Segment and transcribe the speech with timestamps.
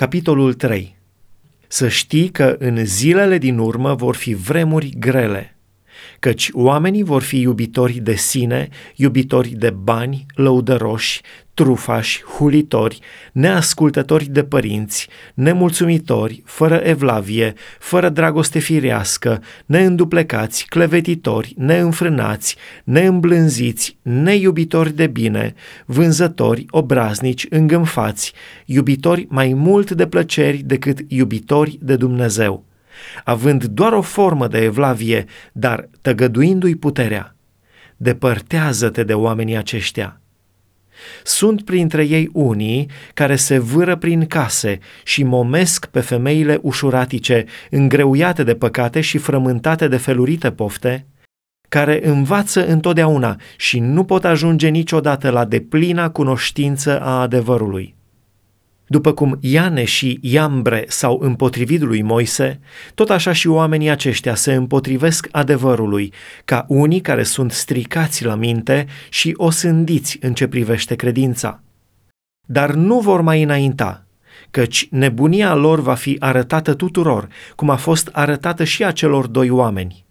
[0.00, 0.96] Capitolul 3
[1.66, 5.56] Să știi că în zilele din urmă vor fi vremuri grele,
[6.18, 11.20] căci oamenii vor fi iubitori de sine, iubitori de bani, lăudăroși,
[11.60, 12.98] trufași, hulitori,
[13.32, 25.06] neascultători de părinți, nemulțumitori, fără evlavie, fără dragoste firească, neînduplecați, clevetitori, neînfrânați, neîmblânziți, neiubitori de
[25.06, 25.54] bine,
[25.86, 28.32] vânzători, obraznici, îngânfați,
[28.64, 32.64] iubitori mai mult de plăceri decât iubitori de Dumnezeu
[33.24, 37.36] având doar o formă de evlavie, dar tăgăduindu-i puterea.
[37.96, 40.20] Depărtează-te de oamenii aceștia.
[41.24, 48.42] Sunt printre ei unii care se vâră prin case și momesc pe femeile ușuratice, îngreuiate
[48.42, 51.06] de păcate și frământate de felurite pofte,
[51.68, 57.94] care învață întotdeauna și nu pot ajunge niciodată la deplina cunoștință a adevărului.
[58.92, 62.60] După cum Iane și Iambre s-au împotrivit lui Moise,
[62.94, 66.12] tot așa și oamenii aceștia se împotrivesc adevărului,
[66.44, 71.62] ca unii care sunt stricați la minte și osândiți în ce privește credința.
[72.46, 74.06] Dar nu vor mai înainta,
[74.50, 80.04] căci nebunia lor va fi arătată tuturor, cum a fost arătată și acelor doi oameni.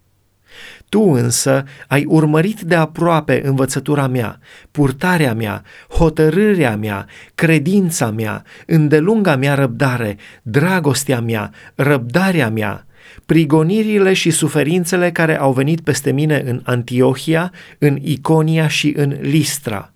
[0.90, 4.38] Tu însă ai urmărit de aproape învățătura mea,
[4.70, 12.86] purtarea mea, hotărârea mea, credința mea, îndelunga mea răbdare, dragostea mea, răbdarea mea,
[13.26, 19.92] prigonirile și suferințele care au venit peste mine în Antiohia, în Iconia și în Listra.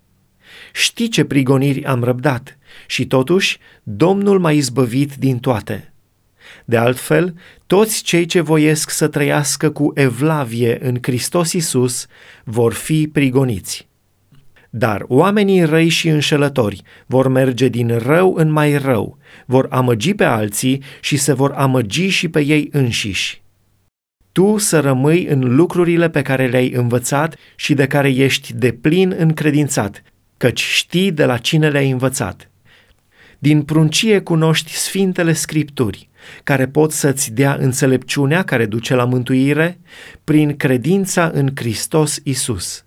[0.72, 5.93] Știi ce prigoniri am răbdat și totuși Domnul m-a izbăvit din toate.
[6.64, 7.34] De altfel,
[7.66, 12.06] toți cei ce voiesc să trăiască cu evlavie în Hristos Isus
[12.44, 13.88] vor fi prigoniți.
[14.70, 20.24] Dar oamenii răi și înșelători vor merge din rău în mai rău, vor amăgi pe
[20.24, 23.42] alții și se vor amăgi și pe ei înșiși.
[24.32, 29.14] Tu să rămâi în lucrurile pe care le-ai învățat și de care ești de plin
[29.18, 30.02] încredințat,
[30.36, 32.50] căci știi de la cine le-ai învățat.
[33.44, 36.08] Din pruncie cunoști Sfintele Scripturi,
[36.44, 39.78] care pot să-ți dea înțelepciunea care duce la mântuire
[40.24, 42.84] prin credința în Hristos Isus.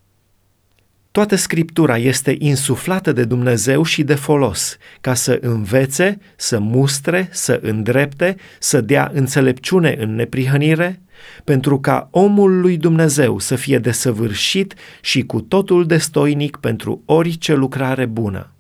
[1.12, 7.60] Toată Scriptura este insuflată de Dumnezeu și de folos, ca să învețe, să mustre, să
[7.62, 11.02] îndrepte, să dea înțelepciune în neprihănire,
[11.44, 18.06] pentru ca omul lui Dumnezeu să fie desăvârșit și cu totul destoinic pentru orice lucrare
[18.06, 18.52] bună.